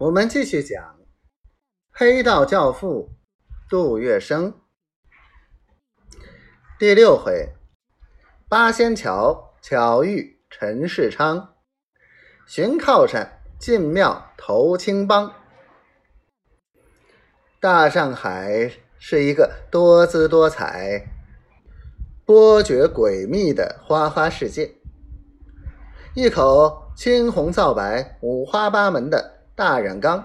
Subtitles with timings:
[0.00, 0.96] 我们继续讲
[1.90, 3.10] 黑道教父
[3.68, 4.54] 杜月笙
[6.78, 7.48] 第六回：
[8.48, 11.56] 八仙桥巧遇陈世昌，
[12.46, 15.34] 寻靠山进庙投青帮。
[17.58, 21.08] 大上海是一个多姿多彩、
[22.24, 24.76] 波谲诡秘的花花世界，
[26.14, 29.37] 一口青红皂白、五花八门的。
[29.58, 30.24] 大染缸，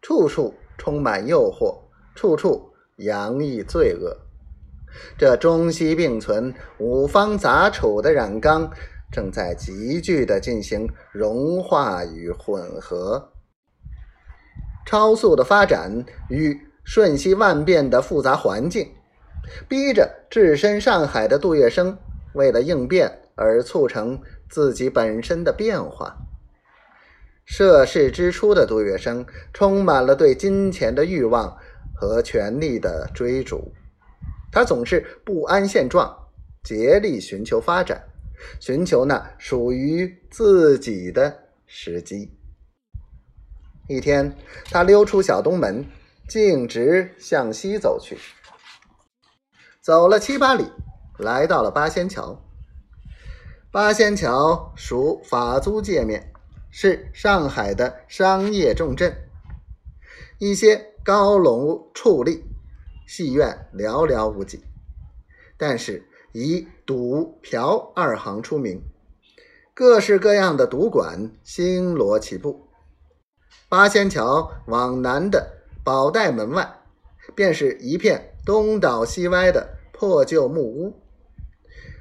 [0.00, 1.80] 处处充满诱惑，
[2.14, 4.16] 处处洋溢罪恶。
[5.18, 8.70] 这中西并存、五方杂处的染缸，
[9.10, 13.32] 正在急剧的进行融化与混合。
[14.86, 18.88] 超速的发展与瞬息万变的复杂环境，
[19.68, 21.96] 逼着置身上海的杜月笙，
[22.34, 26.16] 为了应变而促成自己本身的变化。
[27.46, 31.56] 涉世之初的杜月笙充满了对金钱的欲望
[31.94, 33.72] 和权力的追逐，
[34.50, 36.28] 他总是不安现状，
[36.64, 38.04] 竭力寻求发展，
[38.60, 42.36] 寻求那属于自己的时机。
[43.88, 45.86] 一天，他溜出小东门，
[46.28, 48.18] 径直向西走去，
[49.80, 50.64] 走了七八里，
[51.18, 52.42] 来到了八仙桥。
[53.70, 56.32] 八仙桥属法租界面。
[56.78, 59.16] 是上海的商业重镇，
[60.36, 62.44] 一些高楼矗立，
[63.06, 64.62] 戏院寥寥无几，
[65.56, 68.82] 但是以赌嫖二行出名，
[69.72, 72.68] 各式各样的赌馆星罗棋布。
[73.70, 76.80] 八仙桥往南的宝带门外，
[77.34, 81.00] 便是一片东倒西歪的破旧木屋，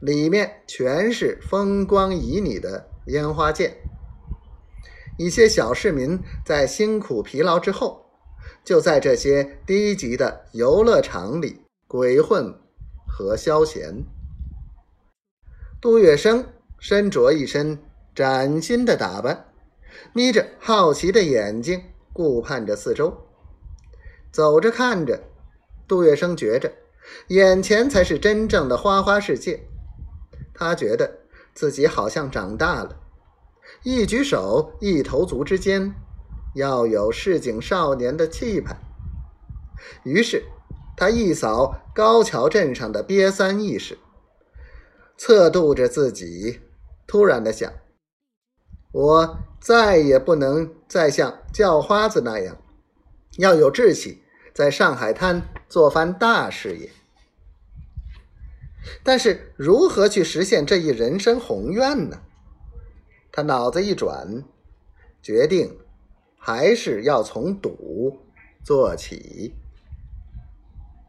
[0.00, 3.76] 里面全是风光旖旎的烟花剑。
[5.16, 8.06] 一些小市民在辛苦疲劳之后，
[8.64, 12.54] 就在这些低级的游乐场里鬼混
[13.06, 14.04] 和消闲。
[15.80, 16.44] 杜月笙
[16.78, 17.78] 身着一身
[18.14, 19.46] 崭新的打扮，
[20.12, 21.82] 眯着好奇的眼睛
[22.12, 23.16] 顾盼着四周，
[24.30, 25.22] 走着看着，
[25.88, 26.72] 杜月笙觉着
[27.28, 29.62] 眼前才是真正的花花世界。
[30.52, 31.20] 他觉得
[31.54, 33.00] 自己好像长大了。
[33.82, 35.94] 一举手一投足之间，
[36.54, 38.76] 要有市井少年的气派。
[40.04, 40.44] 于是，
[40.96, 43.98] 他一扫高桥镇上的瘪三意识，
[45.16, 46.60] 测度着自己，
[47.06, 47.72] 突然的想：
[48.92, 52.56] 我再也不能再像叫花子那样，
[53.38, 54.22] 要有志气，
[54.54, 56.90] 在上海滩做番大事业。
[59.02, 62.22] 但是，如何去实现这一人生宏愿呢？
[63.36, 64.44] 他脑子一转，
[65.20, 65.76] 决定
[66.38, 68.16] 还是要从赌
[68.64, 69.52] 做起。